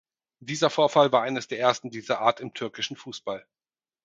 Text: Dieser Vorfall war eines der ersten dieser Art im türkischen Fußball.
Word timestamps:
Dieser 0.39 0.71
Vorfall 0.71 1.11
war 1.11 1.21
eines 1.21 1.47
der 1.47 1.59
ersten 1.59 1.91
dieser 1.91 2.21
Art 2.21 2.39
im 2.39 2.55
türkischen 2.55 2.95
Fußball. 2.97 3.45